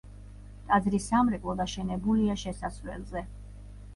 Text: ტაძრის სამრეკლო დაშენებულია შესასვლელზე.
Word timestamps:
ტაძრის 0.71 1.09
სამრეკლო 1.11 1.53
დაშენებულია 1.59 2.37
შესასვლელზე. 2.45 3.23